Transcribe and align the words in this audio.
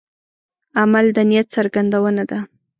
عمل 0.79 1.05
د 1.15 1.17
نیت 1.29 1.47
څرګندونه 1.55 2.23
ده. 2.29 2.39